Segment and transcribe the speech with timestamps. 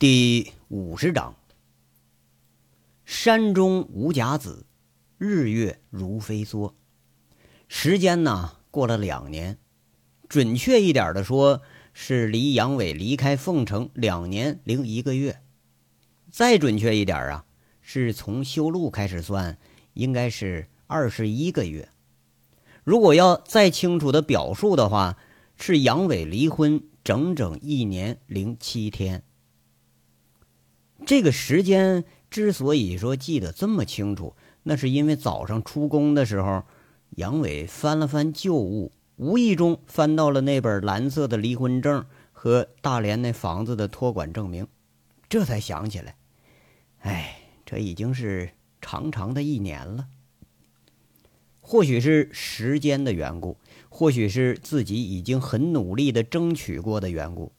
[0.00, 1.36] 第五十章：
[3.04, 4.64] 山中无甲子，
[5.18, 6.72] 日月如飞梭。
[7.68, 9.58] 时间呢，过了两年，
[10.26, 11.60] 准确一点的说，
[11.92, 15.42] 是离杨伟离开凤城两年零一个月。
[16.30, 17.44] 再准确一点啊，
[17.82, 19.58] 是从修路开始算，
[19.92, 21.90] 应该是二十一个月。
[22.84, 25.18] 如果要再清楚的表述的话，
[25.56, 29.24] 是杨伟离婚整整一年零七天。
[31.06, 36.62] 这个时间之所以说记得这么清楚，那是因为早上出宫的时候，
[37.10, 44.68] 杨伟翻了翻旧物，无意中翻到了那本蓝色的离婚证和大连那房子的托管证明，
[45.28, 46.14] 这才想起来，
[47.00, 50.06] 哎，这已经是长长的一年了。
[51.60, 53.56] 或许是时间的缘故，
[53.88, 57.52] 或许是自己已经很努力的争取过的缘故，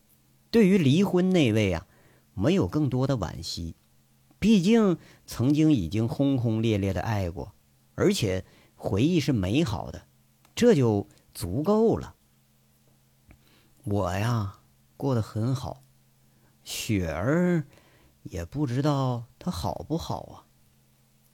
[0.49, 1.87] 对于离婚那位啊。
[2.33, 3.75] 没有更多的惋惜，
[4.39, 7.53] 毕竟曾经已经轰轰烈烈的爱过，
[7.95, 10.07] 而且回忆是美好的，
[10.55, 12.15] 这就足够了。
[13.83, 14.59] 我呀，
[14.97, 15.83] 过得很好，
[16.63, 17.65] 雪儿
[18.23, 20.45] 也不知道她好不好啊。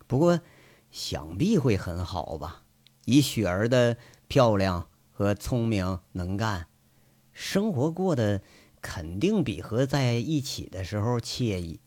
[0.07, 0.39] 不过，
[0.89, 2.63] 想必会很好吧？
[3.05, 6.67] 以雪儿的漂亮和聪明能干，
[7.31, 8.41] 生活过得。
[8.81, 11.79] 肯定比和在一起的时候惬意。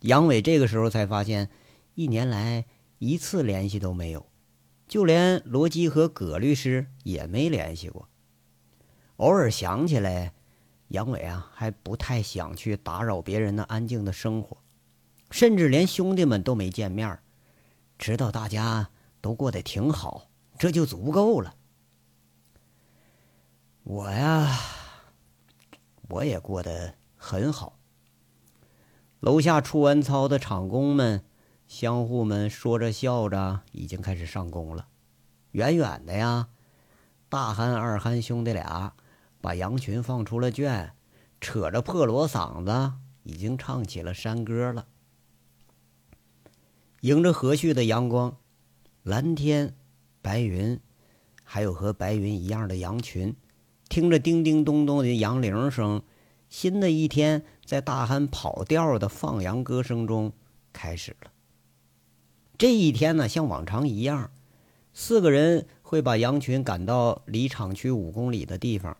[0.00, 1.50] 杨伟这个时候才发现，
[1.94, 2.64] 一年来
[2.98, 4.26] 一次联系都没有，
[4.88, 8.08] 就连罗基和葛律师也没联系过。
[9.16, 10.32] 偶尔想起来，
[10.88, 14.56] 杨伟啊还不太想去打扰别人的安静的生活，
[15.30, 17.18] 甚至连兄弟们都没见面，
[17.98, 18.88] 知道大家
[19.20, 21.54] 都过得挺好，这就足够了。
[23.84, 24.79] 我呀。
[26.10, 27.78] 我也过得很好。
[29.20, 31.24] 楼下出完操的场工们、
[31.68, 34.88] 相互们说着笑着，已经开始上工了。
[35.52, 36.48] 远远的呀，
[37.28, 38.94] 大憨、二憨兄弟俩
[39.40, 40.92] 把羊群放出了圈，
[41.40, 44.86] 扯着破锣嗓子，已经唱起了山歌了。
[47.02, 48.36] 迎着和煦的阳光，
[49.02, 49.74] 蓝天、
[50.20, 50.80] 白云，
[51.44, 53.36] 还有和白云一样的羊群。
[53.90, 56.00] 听着叮叮咚咚的羊铃声，
[56.48, 60.32] 新的一天在大汉跑调的放羊歌声中
[60.72, 61.32] 开始了。
[62.56, 64.30] 这一天呢，像往常一样，
[64.94, 68.96] 四个人会把羊群赶到离厂区五公里的地方，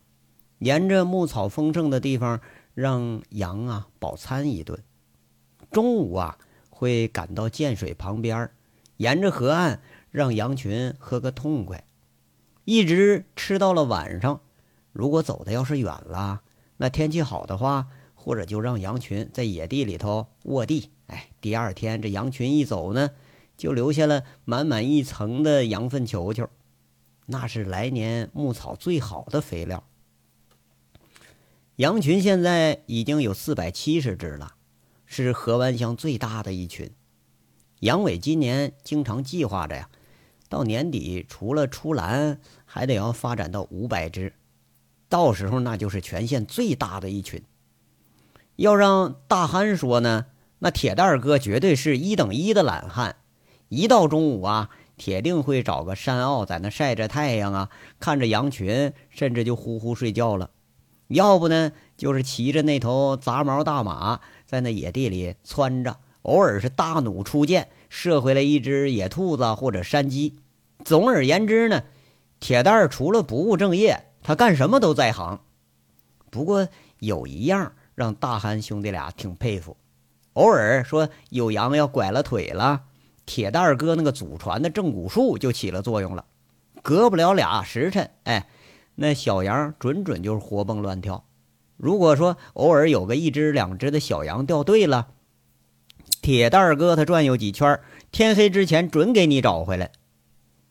[0.59, 2.41] 沿着牧草丰盛的地方
[2.75, 4.83] 让羊啊饱餐一顿。
[5.71, 6.37] 中午啊，
[6.69, 8.50] 会赶到涧水旁边，
[8.97, 9.81] 沿着河岸
[10.11, 11.84] 让羊群喝个痛快，
[12.65, 14.41] 一直吃到了晚上。
[14.93, 16.43] 如果走的要是远了，
[16.77, 20.91] 那天气好的话，或者就让羊群在野地里头卧地。
[21.06, 23.11] 哎，第二天这羊群一走呢，
[23.56, 26.49] 就留下了满满一层的羊粪球球，
[27.27, 29.84] 那是来年牧草最好的肥料。
[31.77, 34.55] 羊群现在已经有四百七十只了，
[35.06, 36.91] 是河湾乡最大的一群。
[37.81, 39.89] 杨伟今年经常计划着呀，
[40.49, 44.34] 到年底除了出栏，还得要发展到五百只。
[45.10, 47.43] 到时候那就是全县最大的一群。
[48.56, 50.26] 要让大憨说呢，
[50.60, 53.16] 那铁蛋儿哥绝对是一等一的懒汉。
[53.69, 60.50] 一到中午啊，铁定会找个山坳在那晒着太阳啊，看着羊群，甚至就呼呼睡觉了。
[61.09, 70.38] 要不呢，就是骑着那头杂毛大马在那野地里窜着，偶尔是大弩出箭，射回来一只野兔子或者山鸡。
[70.84, 71.82] 总而言之呢，
[72.38, 74.04] 铁蛋儿除了不务正业。
[74.22, 75.41] 他干什么都在行，
[76.31, 79.76] 不过有一样让大憨兄弟俩挺佩服，
[80.34, 82.84] 偶尔说有羊要拐了腿了，
[83.26, 86.26] 铁蛋儿哥那个祖传的正骨术就起了作用了，
[86.82, 88.47] 隔不了俩时辰，哎，
[88.94, 91.25] 那小羊准准就是活蹦乱跳。
[91.76, 95.08] 如果说偶尔有个一只两只的小羊掉队了，
[96.20, 97.81] 铁蛋儿哥他转悠几圈，
[98.12, 99.90] 天黑之前准给你找回来。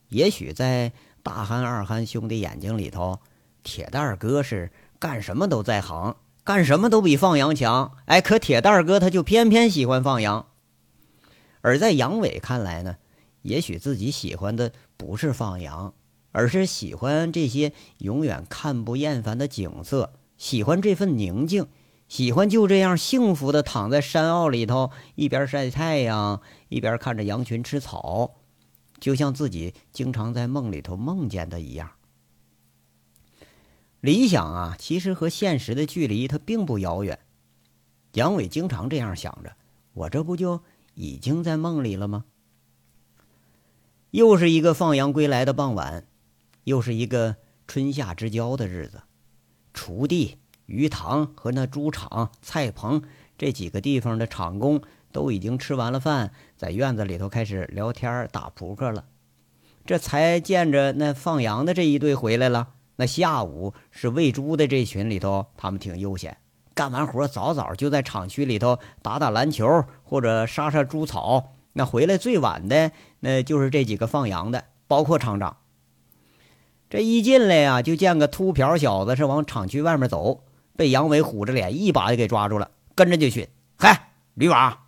[0.10, 0.92] 也许在
[1.24, 3.19] 大憨二憨兄弟眼睛里头。
[3.64, 7.92] 铁蛋儿哥是干什么都在行，干什么都比放羊强。
[8.06, 10.48] 哎，可铁蛋儿哥他就偏偏喜欢放羊。
[11.62, 12.96] 而在杨伟看来呢，
[13.42, 15.94] 也许自己喜欢的不是放羊，
[16.32, 21.68] 而是喜欢这些永远看不厌烦的景色，喜欢这份宁静，
[22.08, 28.36] 喜欢就这样幸福的躺在山坳里头，一边晒太阳，一边看着羊群吃草，
[29.00, 31.92] 就像自己经常在梦里头梦见的一样。
[34.01, 37.19] 理想啊，其实和现实的距离它并不遥远。
[38.13, 39.56] 杨伟经常这样想着：
[39.94, 40.62] 我这不就
[40.94, 42.25] 已经在梦里了吗？
[44.12, 46.07] 又是一个放羊归来的傍晚，
[46.63, 47.36] 又是一个
[47.68, 49.04] 春夏之交的日子。
[49.74, 53.04] 锄地、鱼塘和那猪场、菜棚
[53.38, 54.81] 这几个地方的场工
[55.12, 59.06] 都已经吃完了饭，在院子里头开始聊天打扑克了。
[59.86, 62.69] 这才见着那放羊的这一队回来了。
[63.00, 66.36] 那下午是喂猪的这群里头，他们挺悠闲，
[66.74, 71.54] 干完活早早就在厂区里头打打篮球或者杀杀猪草。
[71.72, 72.92] 那回来最晚的，
[73.22, 75.56] 那就是这几个放羊的，包括厂长。
[76.90, 80.44] 这一进来呀，就见个秃瓢小子是往厂区外面走，
[80.75, 83.48] 被杨伟虎着脸一把就给抓住了，跟着就训
[83.80, 84.80] ：“嗨，驴娃，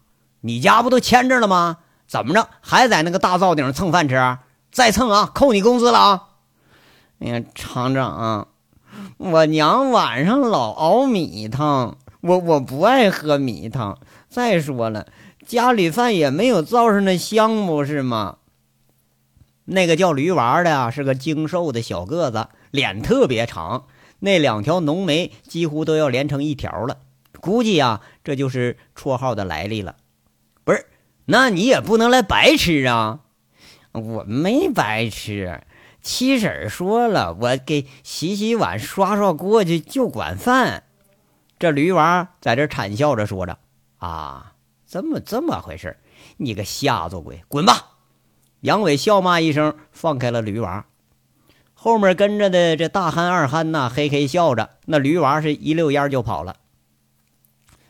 [0.41, 1.77] 你家不都牵着了吗？
[2.07, 4.37] 怎么着还在那个大灶顶上蹭饭吃？
[4.69, 6.27] 再蹭啊，扣你工资了啊！”
[7.21, 8.47] 哎呀，厂长，
[9.17, 13.99] 我娘晚上老熬米汤，我我不爱喝米汤。
[14.27, 15.05] 再说了。
[15.45, 18.37] 家里饭也没有灶上的香，不是吗？
[19.65, 23.85] 那个叫驴娃的啊，是个精瘦的小个子，脸特别长，
[24.19, 26.97] 那两条浓眉几乎都要连成一条了。
[27.39, 29.97] 估计呀，这就是绰号的来历了。
[30.63, 30.87] 不是，
[31.25, 33.19] 那你也不能来白吃啊！
[33.91, 35.61] 我没白吃，
[36.01, 40.83] 七婶说了，我给洗洗碗、刷刷锅去，就管饭。
[41.59, 43.57] 这驴娃在这惨笑着说着
[43.99, 44.47] ：“啊。”
[44.91, 45.95] 怎么这么回事？
[46.35, 47.91] 你个瞎子鬼，滚吧！
[48.59, 50.85] 杨伟笑骂一声，放开了驴娃。
[51.73, 54.71] 后面跟着的这大憨二憨呐，嘿嘿笑着。
[54.87, 56.57] 那驴娃是一溜烟就跑了。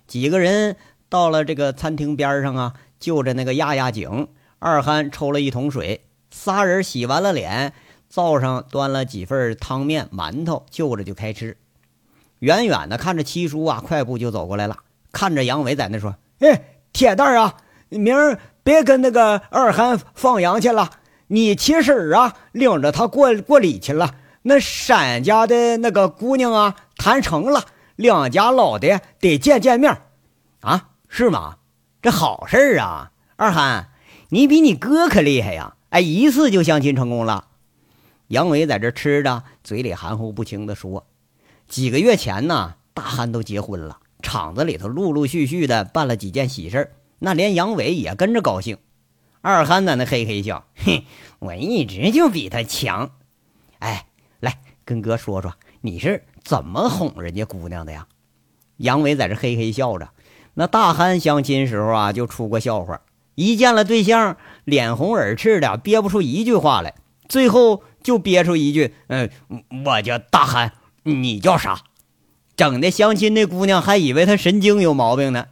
[0.06, 0.76] 几个人
[1.10, 4.28] 到了这个餐厅边上啊，就着那个压压井。
[4.60, 7.74] 二憨抽了一桶水，仨人洗完了脸，
[8.12, 11.58] 灶上端了几份汤面、馒头，就着就开吃。
[12.38, 14.78] 远远的看着七叔啊，快步就走过来了，
[15.12, 17.56] 看着杨伟在那说：“哎。”铁蛋儿啊，
[17.88, 20.92] 明儿别跟那个二憨放羊去了，
[21.28, 24.16] 你七婶啊领着他过过礼去了。
[24.42, 27.64] 那闪家的那个姑娘啊谈成了，
[27.96, 30.02] 两家老的得见见面
[30.60, 31.60] 啊，是吗？
[32.02, 33.12] 这好事啊！
[33.38, 33.92] 二憨，
[34.28, 35.76] 你比你哥可厉害呀！
[35.92, 37.46] 哎，一次就相亲成功了。
[38.32, 41.06] 杨伟在这吃着，嘴里含糊不清的说
[41.68, 48.78] ：“几个月前呢，大憨都结婚了。”厂子里头陆陆续续的办了几件喜事那连杨伟也跟着高兴。
[49.42, 51.04] 二憨在那嘿嘿笑，哼，
[51.40, 53.12] 我一直就比他强。
[53.80, 54.06] 哎，
[54.40, 58.08] 来跟哥说说，你是怎么哄人家姑娘的呀？
[58.78, 60.08] 杨伟在这嘿嘿笑着。
[60.54, 63.02] 那大憨相亲时候啊，就出过笑话，
[63.36, 66.96] 一见了对象，脸红耳赤的，憋不出一句话来，
[67.28, 69.30] 最后 就憋出一句：“嗯，
[69.86, 71.82] 我叫大憨，你叫啥？”
[72.56, 75.48] 整的相亲那姑娘还以为他神经有毛病呢。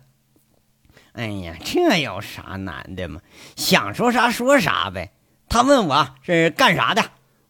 [1.14, 3.22] 哎呀，这有啥难的嘛？
[3.56, 5.12] 想说啥说啥呗。
[5.50, 7.04] 他问我是干啥的，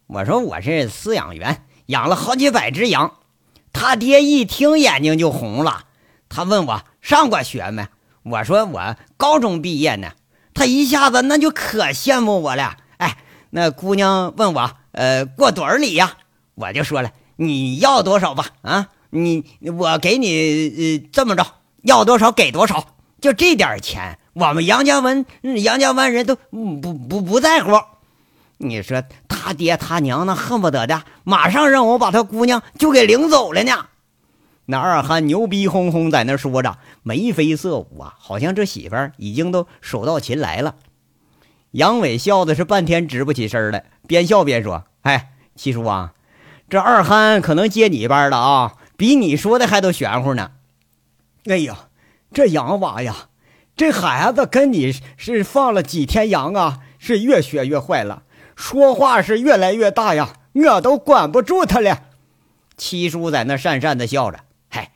[0.07, 3.15] 我说我是饲养员，养了好几百只羊。
[3.73, 5.85] 他爹一听眼睛就红了。
[6.29, 7.87] 他问我上过学没，
[8.23, 10.13] 我说我高中毕业呢。
[10.53, 12.77] 他一下子那就可羡慕我了。
[12.97, 13.17] 哎，
[13.51, 16.17] 那姑娘问我呃过多少礼呀？
[16.55, 18.89] 我就说了你要多少吧啊。
[19.11, 19.43] 你
[19.77, 21.45] 我给你呃这么着，
[21.81, 22.85] 要多少给多少，
[23.19, 25.25] 就这点钱，我们杨家湾
[25.63, 27.71] 杨家湾人都不不不在乎。
[28.57, 33.87] 你说他爹他娘那恨不得的，马上让我把他姑娘就给领走了呢。
[34.65, 40.75] 那二憨牛逼哄哄在那说着，眉飞色舞啊，好像这媳妇已经都手到擒来了。
[41.71, 46.13] 杨伟笑的是半天直不起身来，边笑边说：“哎，七叔啊，
[46.67, 50.51] 这二憨可能接你班了啊。”比你说的还都玄乎呢！
[51.45, 51.87] 哎呀，
[52.33, 53.29] 这羊娃呀，
[53.77, 58.23] 这孩子跟你是放了几天羊啊，是越学越坏了，
[58.55, 61.99] 说话是越来越大呀，我都管不住他了。
[62.75, 64.39] 七叔在那讪讪的笑着
[64.69, 64.91] ：“嗨，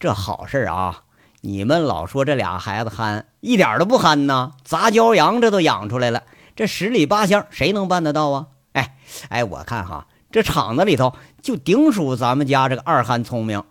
[0.00, 1.02] 这好事啊！
[1.42, 6.24] 你们老说这俩孩子憨，一点都不憨呐，杂交羊这都养出来了，
[6.56, 8.46] 这十里八乡谁能办得到啊？
[8.74, 8.96] 哎
[9.30, 13.62] 哎，我看哈。”这厂子里头就顶属咱们家这个二憨聪明，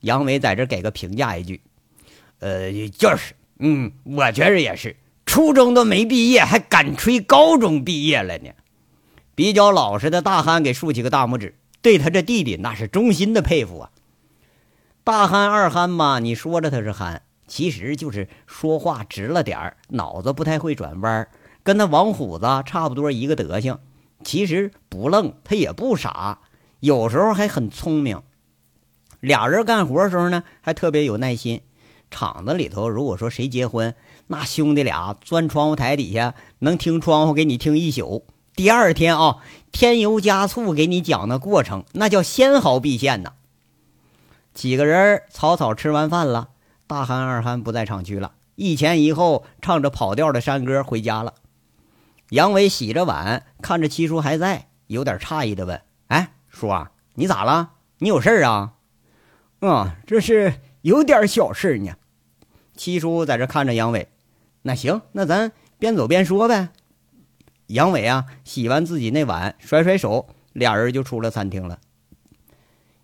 [0.00, 1.60] 杨伟在这给个评价一句，
[2.40, 8.50] 呃，就是，嗯，我觉着也是，初中都没毕业，还敢吹高中毕业了呢。
[9.36, 13.90] 比较老实的大憨给竖起个大拇指，对他这弟弟那是衷心的佩服啊。
[15.04, 21.28] 大憨二憨嘛，你说着他是憨，其实就是说话直了点儿，脑子不太会转弯，
[21.62, 23.78] 跟那王虎子差不多一个德行。
[24.24, 26.40] 其实不愣，他也不傻，
[26.80, 28.22] 有时候还很聪明。
[29.20, 31.62] 俩人干活的时候呢，还特别有耐心。
[32.10, 33.94] 厂子里头如果说谁结婚，
[34.28, 38.26] 那兄弟俩钻窗户台底下能听窗户给你听一宿。
[38.54, 39.36] 第二天啊，
[39.72, 43.34] 添油加醋给你讲的过程，那叫纤毫毕现呐。
[44.54, 46.48] 几个人草草吃完饭了，
[46.86, 51.34] 大憨二憨不在厂区了，一前一后唱着跑调的山歌回家了。
[52.30, 57.72] 杨伟洗着碗，看着七叔还在，有点诧异的问：“哎，叔啊，你咋了？
[57.98, 58.74] 你有事儿啊
[59.60, 61.94] ？”“嗯，这是有点小事呢。”
[62.76, 64.08] 七叔在这看着杨伟。
[64.62, 66.68] “那行，那咱边走边说呗。”
[67.68, 71.78] 杨伟啊，洗完自己那碗，甩甩手，俩人就出了餐厅了。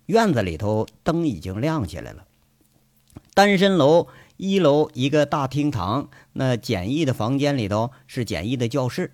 [0.05, 2.25] 院子里头灯已经亮起来了。
[3.33, 9.13] 单身楼一楼一个大厅堂，那简易的房间里头是简易的教室，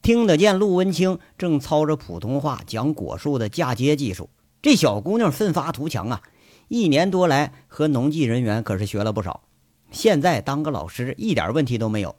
[0.00, 4.30] 听得见陆文清正操着普通话讲果树的嫁接技术。
[4.62, 6.22] 这小姑娘奋发图强啊，
[6.68, 9.42] 一年多来和农技人员可是学了不少，
[9.90, 12.16] 现在当个老师一点问题都没有。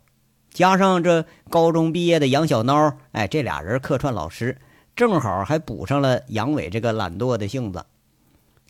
[0.52, 4.60] 加上这高中毕业的杨小孬，哎，这俩人客串老师，
[4.96, 7.86] 正好还补上了杨伟这个懒惰的性子。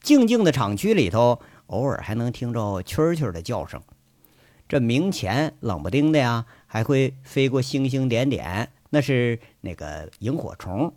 [0.01, 3.81] 静静的厂区里头，偶尔还能听着蛐蛐的叫声。
[4.67, 10.93] 这明前冷不丁的呀，还会飞过星星点点，那是那个萤火虫。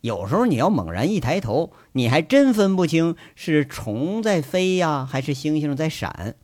[0.00, 6.34] 有时候你要猛然一抬头，你还真分不清是虫在飞呀，还是星星在闪。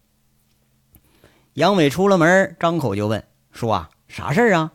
[1.54, 4.72] 杨伟出了门，张口就问：“叔啊，啥事儿啊？”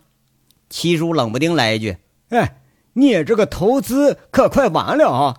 [0.69, 1.95] 七叔冷不丁来一句
[2.27, 2.60] ：“哎，
[2.91, 5.38] 你这个投资可快完了啊！”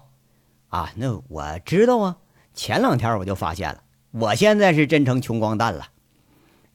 [0.70, 2.16] 啊，那我知道啊，
[2.54, 3.82] 前两天我就发现了，
[4.12, 5.88] 我现在是真成穷光蛋了。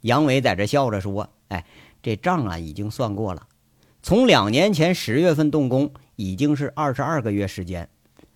[0.01, 1.65] 杨伟在这笑着说：“哎，
[2.03, 3.47] 这账啊已经算过了，
[4.03, 7.89] 从两年前十月份动工，已经是二十二个月时间，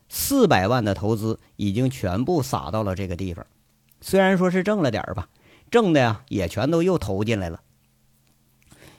[0.07, 3.45] 四百万的投资已经全部撒到了这个地方。
[3.99, 5.27] 虽然说是挣了点吧，
[5.69, 7.61] 挣的呀也全都又投进来了。”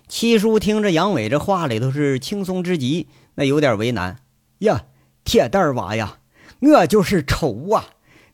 [0.07, 4.19] 七叔听着杨伟这话里头是轻松之极，那有点为难
[4.59, 4.85] 呀，
[5.25, 6.19] 铁蛋娃呀。
[6.61, 7.85] 我就是愁啊！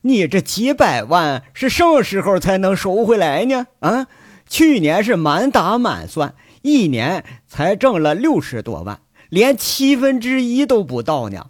[0.01, 3.67] 你这几百万是什么时候才能收回来呢？
[3.79, 4.07] 啊，
[4.49, 11.47] 去年是满打满算，一年才挣了六十多万，连七分之一都不到呢。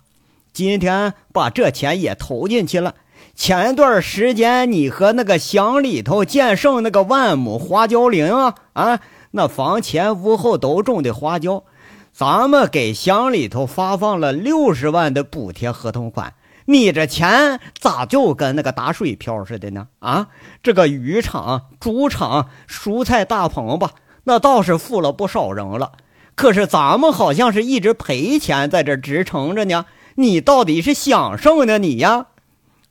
[0.51, 2.96] 今天把这钱也投进去了。
[3.34, 9.00] 前段时间你和那个乡里头建剩那个万亩花椒林啊，啊，
[9.31, 11.63] 那房前屋后都种的花椒，
[12.12, 16.34] 咱们给乡里头发放了六十万的补贴合同款。
[16.71, 19.89] 你这钱咋就跟那个打水漂似的呢？
[19.99, 20.29] 啊，
[20.63, 23.91] 这个鱼场、猪场、蔬菜大棚吧，
[24.23, 25.91] 那倒是富了不少人了。
[26.35, 29.85] 可是咱们好像是一直赔钱在这支撑着呢。
[30.15, 31.77] 你到底是想什么呢？
[31.77, 32.27] 你呀，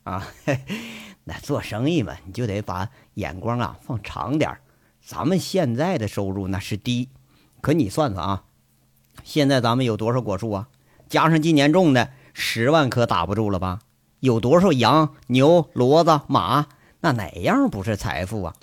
[0.04, 0.28] 啊，
[1.24, 4.58] 那做生意嘛，你就得把眼光啊放长点
[5.02, 7.08] 咱们现在的收入那是低，
[7.62, 8.42] 可你算算啊，
[9.24, 10.68] 现在咱们有多少果树啊？
[11.08, 12.10] 加上今年种的。
[12.32, 13.80] 十万可打不住了吧？
[14.20, 16.66] 有多少羊、牛、骡子、马？
[17.00, 18.54] 那哪样不是财富啊？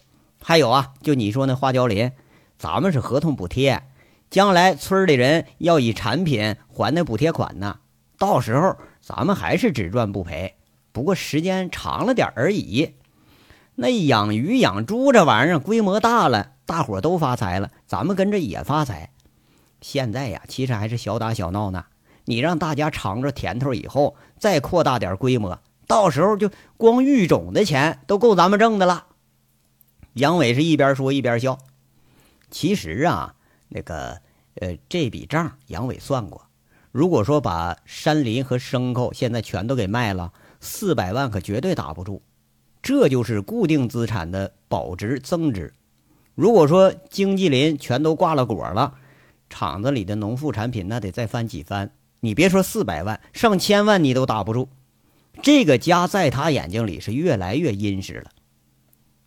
[0.42, 2.12] 还有啊，就你说那花椒林，
[2.60, 3.82] 咱们是合同补贴，
[4.30, 7.80] 将来村里人要以产品还那补贴款呢。
[8.20, 10.56] 到时候咱们还是只赚不赔，
[10.92, 12.94] 不过时间长了点而已。
[13.76, 19.12] 那养鱼、养猪这玩意儿规模大了，大伙都发财了，咱们跟着也发财。
[19.82, 21.86] 现在呀，其实还是小打小闹呢。
[22.30, 25.58] 你让大家尝着甜头以后，再扩大点规模，
[25.88, 29.06] 到时候就光育种的钱都够咱们挣的了。
[30.12, 31.58] 杨伟是一边说一边笑。
[32.52, 33.36] 其实啊，
[33.70, 34.20] 那个
[34.56, 36.48] 呃，这笔账杨伟算过，
[36.92, 42.22] 如果说把山林和牲口现在全都给卖了，四百万可绝对打不住。
[42.82, 45.74] 这就是固定资产的保值增值。
[46.36, 48.96] 如果说经济林全都挂了果了，
[49.50, 51.92] 厂子里的农副产品那得再翻几番。
[52.22, 54.70] 你别说四百万，上千万你都打不住。
[55.44, 58.32] 这个家在他眼睛里是越来越殷实了。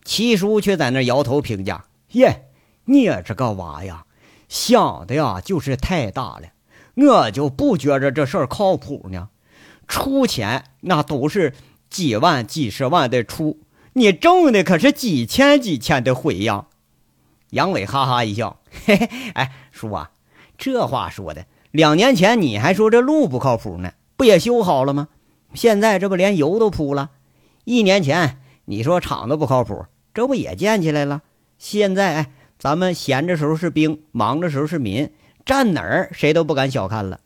[0.04, 2.48] 七叔却在那摇头评价：“耶，
[2.86, 4.06] 你这个娃呀，
[4.48, 6.48] 想的呀就是太大了。
[6.96, 9.28] 我就不觉着这事儿靠谱呢。
[9.86, 11.54] 出钱那都是
[11.88, 13.60] 几万、几十万的出，
[13.92, 16.66] 你挣的可是几千、几千的回呀。”
[17.50, 20.10] 杨伟哈哈一笑：“嘿嘿，哎，叔啊，
[20.58, 25.08] 这话说的。”两年前你还说这路不靠谱呢，不也修好了吗？
[25.54, 27.10] 现在这不连油都铺了。
[27.64, 31.22] 一年前你说厂子不靠谱，这不也建起来了？
[31.58, 35.12] 现在哎，咱们闲着时候是兵，忙着时候是民，
[35.44, 37.20] 站哪儿谁都不敢小看了。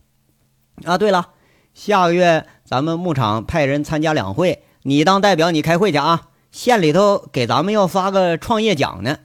[0.85, 1.31] 啊，对了，
[1.73, 6.29] 下个月咱们牧场派人参加两会，你当代表你开会去啊。
[6.51, 9.19] 县里头给咱们要发个创业奖呢。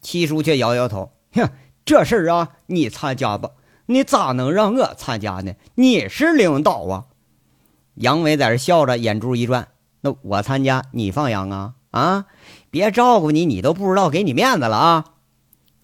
[0.00, 1.50] 七叔却摇摇头，哼，
[1.84, 3.50] 这事儿啊，你参加吧，
[3.90, 5.54] 你咋能让我参加呢？
[5.74, 7.06] 你是领导啊。
[7.94, 9.66] 杨伟在这笑着，眼珠一转，
[10.02, 11.74] 那我参加，你放羊啊？
[11.90, 12.26] 啊，
[12.70, 15.04] 别照顾你，你都不知道给你面子了啊！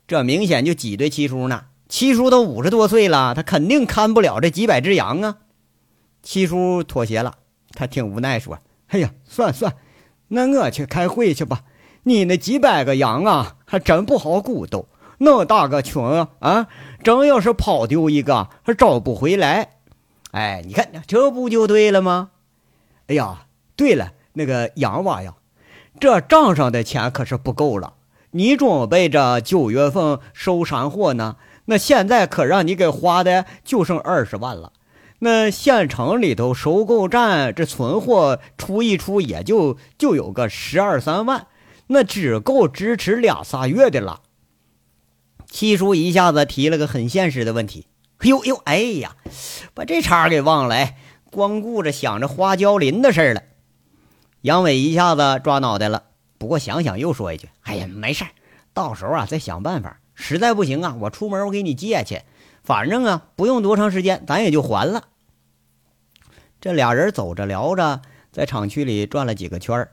[0.07, 1.65] 这明显就挤兑七叔呢。
[1.89, 5.39] 七叔都五十多岁了，他肯定看不了这几百只羊啊。
[6.23, 7.35] 七叔妥协了，
[7.73, 9.75] 他挺无奈，说：“哎呀，算算，
[10.29, 11.65] 那我去开会去吧。
[12.05, 14.85] 你那几百个羊啊，还真不好鼓捣。
[15.19, 16.67] 那么大个群啊，啊
[17.03, 19.71] 真要是跑丢一个，还找不回来。
[20.33, 22.31] 哎，你看这不就对了吗？
[23.09, 23.47] 哎呀，
[23.77, 25.35] 对了，那个杨娃呀，
[25.99, 27.95] 这账上的钱可是不够了。
[28.33, 34.73] 你准备着九月份收山货呢，那现在可让你给花的就剩二十万了。”
[35.21, 41.47] 那县城里头收购站这存货出一出也就就有个十二三万，
[41.87, 44.21] 那只够支持俩仨月的了。
[45.57, 47.87] 七叔一下子提了个很现实的问题
[48.21, 49.17] ：“呦呦，哎呀，
[49.73, 50.99] 把这茬给忘了，哎，
[51.31, 53.43] 光顾着想着花椒林的事了。”
[54.43, 56.03] 杨伟一下子抓脑袋了，
[56.37, 58.27] 不过想想又说一句：“哎呀，没事
[58.75, 59.99] 到时候啊再想办法。
[60.15, 62.21] 实在不行啊，我出门我给你借去。”
[62.63, 65.05] 反正啊，不用多长时间，咱也就还了。
[66.61, 69.93] 这俩人走着聊着，在厂区里转了几个圈儿。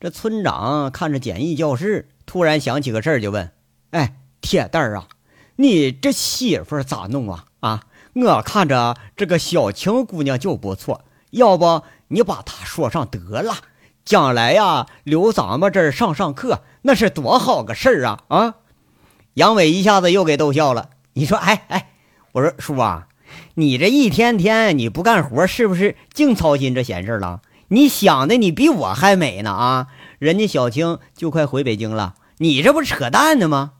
[0.00, 3.52] 这村长看着简易教室，突然想起个事儿，就问
[3.90, 4.16] ：“哎，
[4.48, 5.08] 铁蛋儿啊，
[5.56, 7.44] 你这媳妇咋弄啊？
[7.60, 7.82] 啊，
[8.14, 13.56] 我看着这个小青姑娘就不错，要不你把她说上得了，
[14.06, 18.54] 将来呀留咱们这儿上上课，那是多好个事儿啊！”啊，
[19.34, 20.88] 杨伟一下子又给逗笑了。
[21.12, 21.90] 你说：“哎哎。”
[22.32, 23.08] 我说叔啊，
[23.56, 27.42] 你这一天天你不干活，是不是净操心这闲事了？
[27.68, 29.88] 你想的你比我还美呢啊！
[30.18, 33.72] 人家小青就快回北京了，你这不扯淡呢吗？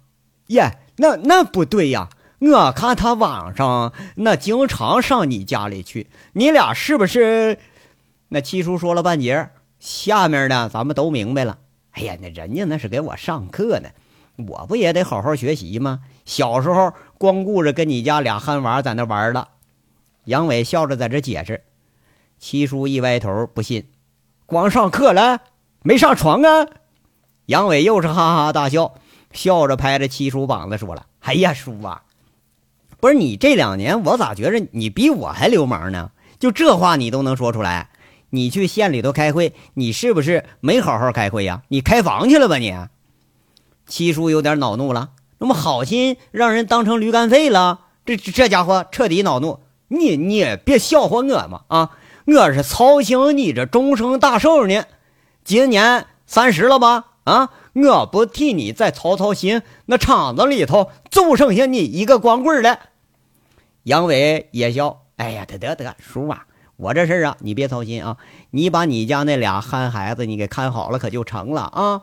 [0.49, 2.11] 耶，那那不对呀！
[2.41, 7.59] 我看他晚上那经常上你家里去，你俩是不是？
[8.29, 11.59] 那七叔说了半截，下面呢咱们都明白了。
[11.93, 13.89] 哎呀，那人家那是给我上课呢，
[14.37, 16.01] 我不也得好好学习吗？
[16.25, 16.93] 小时候。
[17.19, 19.49] 光顾着跟你家俩憨娃在那玩了，
[20.27, 21.65] 杨伟笑着在这解释。
[22.39, 23.89] 七叔一歪头不信，
[24.47, 25.41] 光上课了，
[25.83, 26.69] 没上床啊？
[27.47, 28.95] 杨伟又是哈哈大笑，
[29.33, 32.03] 笑着拍着七叔膀子说了：“哎呀，叔啊，
[33.01, 36.11] 不是你这两年，我咋觉着你比我还流氓呢？
[36.39, 37.91] 就这话你都能说出来？
[38.31, 41.63] 你去县里头开会，你是不是没好好开会呀？
[41.69, 42.75] 你开房去了吧你？”
[43.87, 45.11] 七叔有点恼怒了。
[45.39, 49.61] 那么好心让人当成驴肝肺了，这这家伙彻底恼怒。
[49.89, 51.91] 你你也别笑话我嘛啊！
[52.27, 54.85] 我是操心你这终生大寿呢，
[55.45, 57.07] 今年三十了吧？
[57.25, 57.51] 啊，
[57.87, 62.79] 我不替你再操操心，那厂子里头就剩下你一个光棍了。
[63.85, 68.17] 杨伟也笑，哎呀，得得得，叔啊，我这事儿啊，你别操心啊，
[68.51, 72.03] 你把你家那俩憨孩子你给看好了，可就成了啊。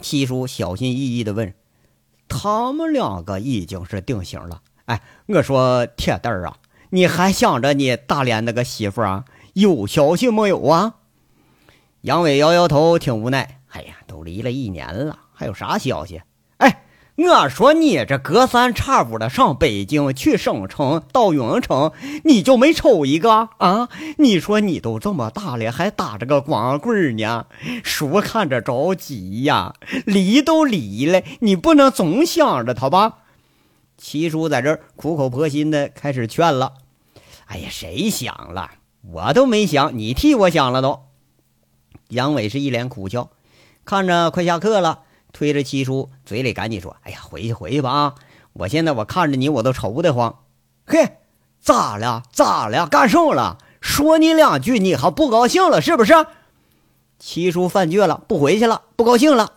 [0.00, 1.54] 七叔小心翼翼地问。
[2.28, 4.62] 他们两个已经是定型了。
[4.86, 6.56] 哎，我说铁蛋儿啊，
[6.90, 9.24] 你还想着你大连那个媳妇啊？
[9.52, 10.94] 有消息没有啊？
[12.00, 13.60] 杨伟摇摇头，挺无奈。
[13.68, 16.20] 哎呀，都离了一年了，还有啥消息？
[16.58, 21.92] 哎我说你这隔三差五的上北京去省城到永城，
[22.24, 23.88] 你就没瞅一个啊？
[24.18, 27.46] 你说你都这么大了，还打着个光棍呢？
[27.82, 33.20] 叔看着着急呀，离都离了，你不能总想着他吧？
[33.96, 36.74] 七叔在这苦口婆心的开始劝了。
[37.46, 38.72] 哎呀，谁想了？
[39.10, 41.00] 我都没想，你替我想了都。
[42.08, 43.30] 杨伟是一脸苦笑，
[43.84, 45.00] 看着快下课了。
[45.32, 48.14] 推着七叔，嘴里赶紧说：“哎呀，回去回去吧啊！
[48.52, 50.40] 我现在我看着你，我都愁得慌。
[50.86, 51.16] 嘿，
[51.58, 52.22] 咋了？
[52.30, 52.86] 咋了？
[52.86, 53.56] 干什么了？
[53.80, 56.12] 说你两句，你还不高兴了是不是？”
[57.18, 59.54] 七叔犯倔了，不回去了，不高兴了。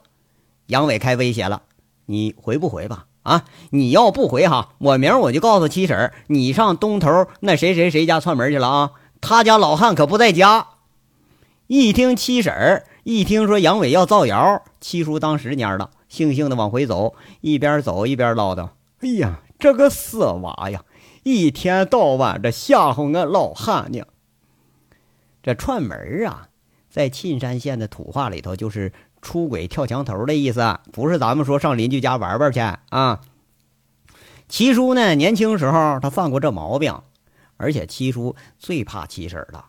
[0.67, 1.63] 杨伟开威胁了
[2.07, 3.07] ：“你回不回吧？
[3.23, 8.91] 啊，你要不回哈，我明儿我就告诉七婶，你上东头那谁谁谁家串门去了啊？
[9.19, 10.67] 他家老汉可不在家。”
[11.67, 12.85] 一听七婶儿。
[13.05, 20.83] 一听说杨伟要造谣，七叔当时蔫了，悻悻的往回走，一边走一边唠叨：“哎呀，这个死娃呀，
[21.21, 24.01] 一天到晚的吓唬俺老汉呢。”
[25.43, 26.49] 这串门啊，
[26.89, 28.91] 在沁山县的土话里头就是
[29.21, 33.21] 出轨跳墙头的意思，不是咱们说上邻居家玩玩去啊。
[34.49, 36.99] 七叔呢，年轻时候他犯过这毛病，
[37.57, 39.65] 而且七叔最怕七婶了。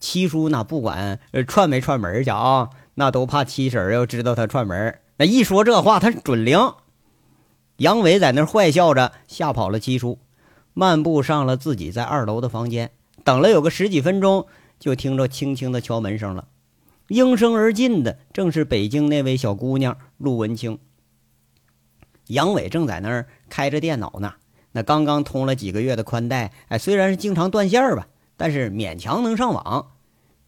[0.00, 2.70] 七叔那不管串没串门去啊。
[2.94, 4.98] 那都怕七婶要知道他串门。
[5.18, 6.58] 那一说这话，他准灵。
[7.76, 10.18] 杨伟在那坏笑着，吓跑了七叔，
[10.74, 12.90] 漫步上了自己在二楼的房间。
[13.24, 14.46] 等了有个十几分钟，
[14.78, 16.48] 就听着轻轻的敲门声了。
[17.08, 20.78] 应声而进的正是北京那位小姑娘陆文清。
[22.26, 24.34] 杨伟正在那儿开着电脑呢，
[24.72, 28.06] 那刚刚通了几个月的宽带，哎，虽然是经常断线吧，
[28.40, 29.90] 但是勉强能上网，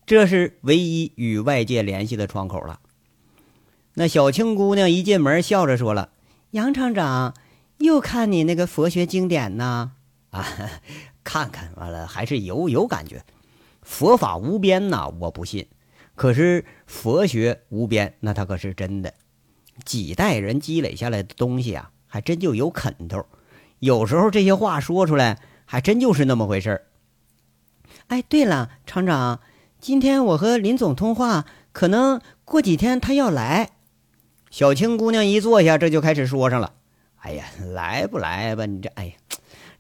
[0.06, 2.80] 这是唯一与外界联系的窗口了。
[3.92, 6.08] 那小青姑娘一进门，笑着说了。
[6.52, 7.34] 杨厂长，
[7.76, 9.92] 又看你那个佛学经典呢？
[10.30, 10.42] 啊，
[11.22, 13.22] 看看完了还是有有感觉。
[13.82, 15.68] 佛法无边呐，我不信。
[16.14, 19.12] 可是佛学无边，那它可是真的。
[19.84, 23.26] 几代人积累下来的东西啊，还真就有啃头。
[23.80, 26.86] 有时候这些话说出来，还真就是那么回事儿。
[28.12, 29.40] 哎，对了，厂长，
[29.80, 33.70] 今天我和林总通话，可能过几天他要来。
[34.50, 36.74] 小青姑娘一坐下，这就开始说上了。
[37.20, 38.66] 哎呀，来不来吧？
[38.66, 39.12] 你这，哎呀，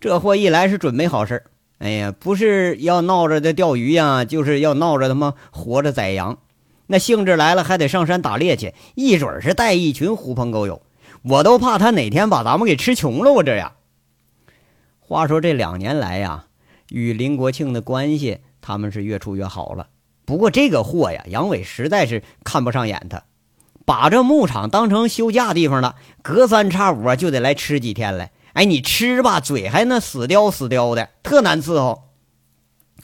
[0.00, 1.44] 这货一来是准没好事
[1.76, 6.38] 哎呀，不是要闹着的钓鱼呀，就是要闹着他妈活着宰羊。
[6.86, 10.80] 那兴致来了，还得上山打猎去，一准是带一群狐朋狗友。
[11.22, 13.30] 我都怕他哪天把咱们给吃穷了。
[13.34, 13.74] 我这呀。
[15.00, 16.46] 话说这两年来呀，
[16.92, 19.88] 与林国庆的关系，他们是越处越好了。
[20.24, 23.24] 不过这个货呀，杨伟实在是看不上眼他。
[23.84, 28.30] 把这牧场当成休假地方了，隔三差五啊就得来吃几天来。
[28.52, 32.10] 哎，你吃吧，嘴还那死叼死叼的，特难伺候。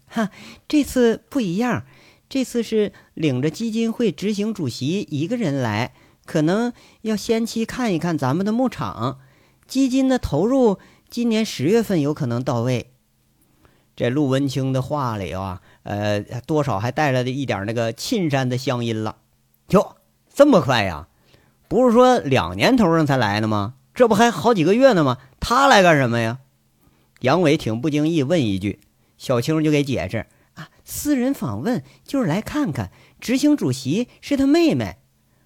[0.07, 0.31] 哈，
[0.69, 1.85] 这次不一样，
[2.29, 6.73] 这次是领着基金会执行主席一个人来，可能
[7.03, 9.19] 要先期看一看咱们的牧场。
[9.67, 10.79] 基金的投入
[11.11, 12.93] 今年十月份有可能到位。
[13.99, 19.17] 这陆文清的话里啊，呃，多少还带来了一点那个沁山的乡音了。
[19.71, 19.97] 哟。
[20.33, 21.09] 这么快呀？
[21.67, 23.75] 不是说两年头上才来的吗？
[23.93, 25.19] 这不还好几个月呢吗？
[25.41, 26.39] 他来干什么呀？
[27.23, 28.79] 杨伟挺不经意问一句，
[29.17, 34.99] 小青就给解释啊，私人访问就是来看看，执行主席是他妹妹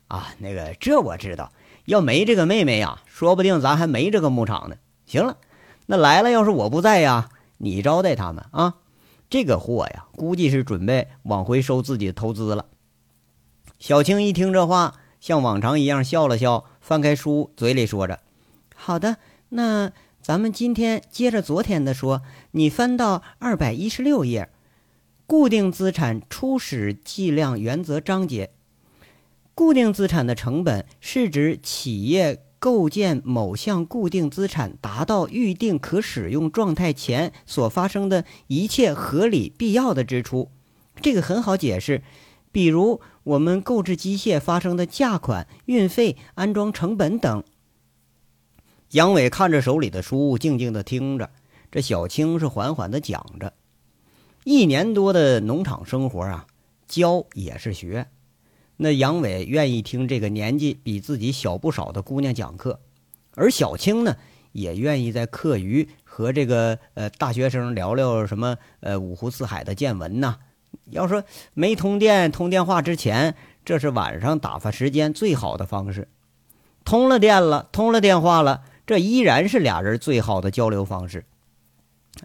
[0.08, 0.34] 啊。
[0.40, 1.52] 那个这我知道，
[1.86, 4.76] 要没这个妹妹呀，说不定咱还没这个牧场呢。
[5.06, 5.38] 行了，
[5.86, 7.30] 那来了，要是我不在呀，
[7.62, 8.74] 你招待他们啊。
[9.30, 12.66] 这个货呀，估计是准备往回收自己的投资了。
[13.78, 18.20] 小青一听这话，像往常一样笑了笑，翻开书，嘴里说着
[18.76, 19.16] ：“好的，
[19.48, 22.20] 那咱们今天接着昨天的说。
[22.50, 24.50] 你翻到二百一十六页，
[25.26, 28.50] 固定资产初始计量原则章节。
[29.54, 40.48] 固定资产的成本是指企业构建某项固定资产达到预定可使用状态前所发生的一切合理必要的支出。
[41.00, 42.04] 这个很好解释。”
[42.52, 47.42] 比如我们购置机械发生的价款、运费、安装成本等。
[48.90, 51.30] 杨伟看着手里的书，静静的听着。
[51.70, 53.54] 这小青是缓缓的讲着。
[54.44, 56.46] 一年多的农场生活啊，
[56.86, 58.08] 教也是学。
[58.82, 62.80] 那杨伟愿意听这个年纪比自己小不少的姑娘讲课，
[63.36, 64.16] 而小青呢，
[64.50, 70.38] 也愿意在课余和这个呃大学生聊聊什么呃五湖四海的见闻呐。
[70.90, 71.22] 要说
[71.54, 76.08] 没通电、通电话之前，这是晚上打发时间最好的方式。
[76.84, 81.24] 通了电了，通了电话了，这依然是俩人最好的交流方式。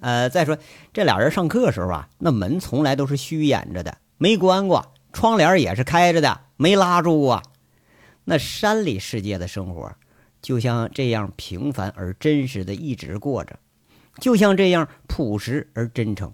[0.02, 0.58] 呃，再说
[0.92, 7.42] 这俩人上课时候啊，那门从来都是虚掩着的，没关过，窗帘也是开着的，没拉住过。
[8.26, 9.96] 那山里世界的生活，
[10.42, 13.58] 就像这样平凡而真实的一直过着，
[14.20, 16.34] 就像这样朴实而真诚。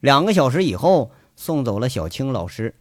[0.00, 2.74] 两个小时以后，送走了小青老师。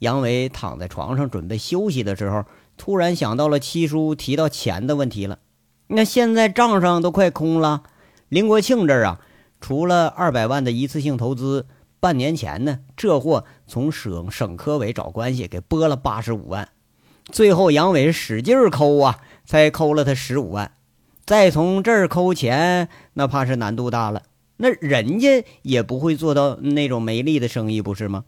[0.00, 2.44] 杨伟躺在床上准备休息的时候，
[2.76, 5.38] 突然想到了七叔提到钱的问题了。
[5.86, 7.84] 那现在账上都快空了。
[8.28, 9.20] 林国庆这儿啊，
[9.60, 11.66] 除了二百万的一次性投资，
[12.00, 16.68] 半年前呢，这货从省省科委找关系给拨了八十五万。
[17.24, 20.72] 最后杨伟使劲抠啊，才抠了他十五万。
[21.24, 24.24] 再从这儿抠钱，那怕是难度大了。
[24.58, 28.24] 那人家也不会做到那种没利的生意，不是吗？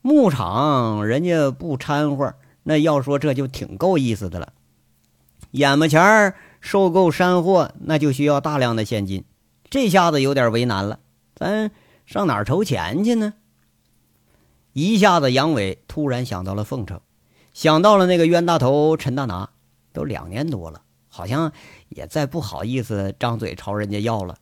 [0.00, 4.52] 牧场人家不掺和，那要说这就挺够意思的了。
[5.50, 9.24] 眼巴前儿收购山货，那就需要大量的现金，
[9.68, 11.00] 这下子有点为难了。
[11.34, 11.70] 咱
[12.06, 13.34] 上哪儿筹钱去呢？
[14.80, 17.00] 一下子，杨伟突然想到了凤城，
[17.52, 19.50] 想到了那个冤大头陈大拿，
[19.92, 21.50] 都两年多了，好像
[21.88, 24.36] 也再不好意思张嘴朝人家要了。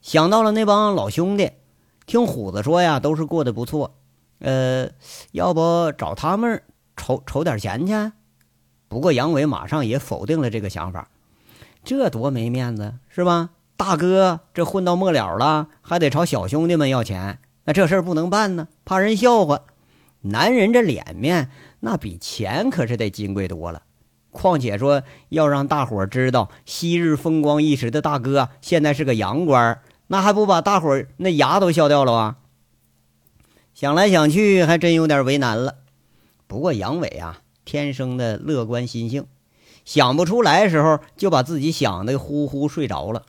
[0.00, 1.50] 想到了那帮老兄弟，
[2.06, 3.96] 听虎子说呀，都是过得不错。
[4.38, 4.88] 呃，
[5.32, 6.62] 要不找他们
[6.96, 8.12] 筹筹点钱去。
[8.86, 11.08] 不过杨伟马上也否定了这个想法，
[11.82, 13.50] 这多没面子是吧？
[13.76, 19.62] 大哥，这混到末了了，还得朝小兄弟们要钱，那这事儿不能办呢，怕人笑话。
[20.22, 21.50] 男人这脸面，
[21.80, 23.82] 那比钱可是得金贵多了。
[24.30, 32.36] 况且说要让大伙知道昔日风光一时的大哥现在是个洋官，那还不把大伙那牙都笑掉了啊？
[33.74, 35.76] 想来想去，还真有点为难了。
[36.46, 39.26] 不过杨伟啊，天生的乐观心性，
[39.84, 43.24] 想不出来时候就把自己想的呼呼睡着了。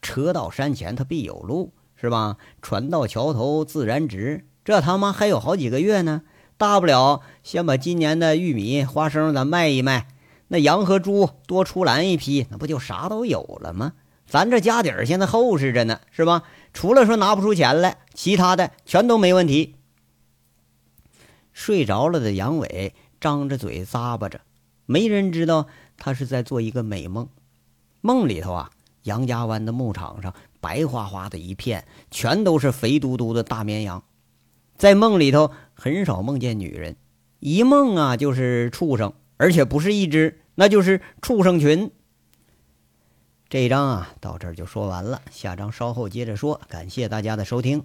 [0.00, 2.38] 车到山前，他必有路，是吧？
[2.62, 4.46] 船到桥头自然直。
[4.64, 6.22] 这他妈还有好几个月呢，
[6.56, 10.08] 大不了先把今年的玉米、花生咱卖一卖，
[10.48, 13.92] 那羊和猪多出栏一批，那不就啥都有了吗？
[14.26, 16.44] 咱这家底儿现在厚实着呢，是吧？
[16.72, 19.74] 除了说拿不出钱来，其他的全都没问题。
[21.52, 24.40] 睡着了的杨伟张着嘴咂巴着，
[24.86, 25.66] 没人知道
[25.98, 27.28] 他是在做一个美梦。
[28.00, 28.70] 梦里头啊，
[29.02, 34.02] 杨家湾的牧场上白花花的一片，全都是肥嘟嘟的大绵羊。
[34.76, 36.96] 在梦里头很少梦见女人，
[37.38, 41.90] 一梦啊就是畜生，而且不是一只，那就是畜生群。
[43.48, 46.60] 这一章啊到这儿就说完了，下章稍后接着说。
[46.68, 47.82] 感谢大家的收听。